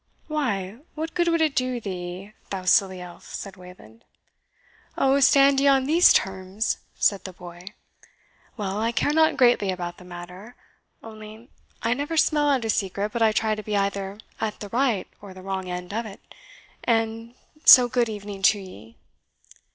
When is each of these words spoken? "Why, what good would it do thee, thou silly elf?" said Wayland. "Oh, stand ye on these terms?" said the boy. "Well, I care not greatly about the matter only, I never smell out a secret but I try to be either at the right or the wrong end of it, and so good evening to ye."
"Why, 0.25 0.79
what 0.95 1.13
good 1.13 1.27
would 1.27 1.41
it 1.41 1.53
do 1.53 1.79
thee, 1.79 2.33
thou 2.49 2.65
silly 2.65 2.99
elf?" 2.99 3.25
said 3.35 3.55
Wayland. 3.55 4.03
"Oh, 4.97 5.19
stand 5.19 5.59
ye 5.59 5.67
on 5.67 5.85
these 5.85 6.11
terms?" 6.11 6.79
said 6.95 7.23
the 7.23 7.31
boy. 7.33 7.65
"Well, 8.57 8.81
I 8.81 8.91
care 8.93 9.13
not 9.13 9.37
greatly 9.37 9.69
about 9.69 9.97
the 9.99 10.03
matter 10.03 10.55
only, 11.03 11.51
I 11.83 11.93
never 11.93 12.17
smell 12.17 12.49
out 12.49 12.65
a 12.65 12.69
secret 12.71 13.11
but 13.11 13.21
I 13.21 13.31
try 13.31 13.53
to 13.53 13.61
be 13.61 13.77
either 13.77 14.17
at 14.39 14.59
the 14.59 14.69
right 14.69 15.07
or 15.21 15.35
the 15.35 15.43
wrong 15.43 15.69
end 15.69 15.93
of 15.93 16.07
it, 16.07 16.19
and 16.83 17.35
so 17.63 17.87
good 17.87 18.09
evening 18.09 18.41
to 18.41 18.59
ye." 18.59 18.97